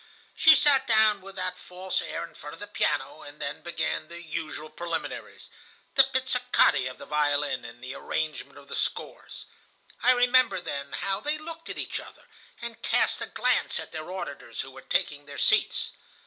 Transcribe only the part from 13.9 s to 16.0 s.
their auditors who were taking their seats.